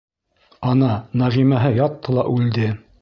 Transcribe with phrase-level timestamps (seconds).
[0.71, 0.89] Ана,
[1.23, 2.67] Нәғимәһе ятты ла үлде.